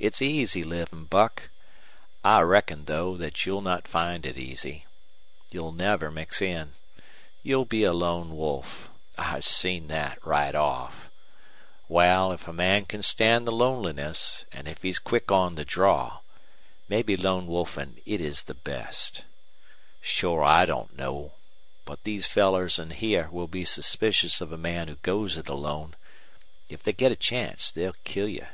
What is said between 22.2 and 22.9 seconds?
fellers in